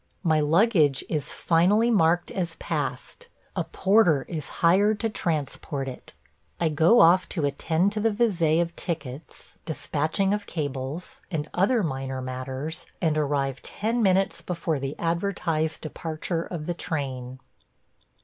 My 0.23 0.39
luggage 0.39 1.03
is 1.09 1.31
finally 1.31 1.91
marked 1.91 2.31
as 2.31 2.55
passed; 2.55 3.27
a 3.55 3.63
porter 3.63 4.25
is 4.27 4.49
hired 4.65 4.99
to 5.01 5.11
transport 5.11 5.87
it; 5.87 6.15
I 6.59 6.69
go 6.69 7.01
off 7.01 7.29
to 7.29 7.45
attend 7.45 7.91
to 7.91 7.99
the 7.99 8.09
visé 8.09 8.59
of 8.63 8.75
tickets, 8.75 9.53
despatching 9.63 10.33
of 10.33 10.47
cables, 10.47 11.21
and 11.29 11.47
other 11.53 11.83
minor 11.83 12.19
matters, 12.19 12.87
and 12.99 13.15
arrive 13.15 13.61
ten 13.61 14.01
minutes 14.01 14.41
before 14.41 14.79
the 14.79 14.97
advertised 14.97 15.81
departure 15.81 16.41
of 16.45 16.65
the 16.65 16.73
train. 16.73 17.37